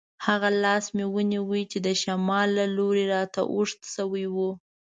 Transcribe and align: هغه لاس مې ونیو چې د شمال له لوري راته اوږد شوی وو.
هغه 0.25 0.49
لاس 0.63 0.85
مې 0.95 1.05
ونیو 1.15 1.45
چې 1.71 1.77
د 1.85 1.87
شمال 2.01 2.47
له 2.59 2.65
لوري 2.77 3.05
راته 3.13 3.39
اوږد 3.53 3.81
شوی 3.95 4.25
وو. 4.35 4.51